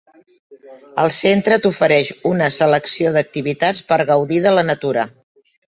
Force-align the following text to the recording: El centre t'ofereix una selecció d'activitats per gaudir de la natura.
El 1.03 1.11
centre 1.17 1.59
t'ofereix 1.65 2.11
una 2.31 2.49
selecció 2.57 3.13
d'activitats 3.19 3.87
per 3.93 4.03
gaudir 4.13 4.43
de 4.49 4.59
la 4.59 4.69
natura. 4.75 5.09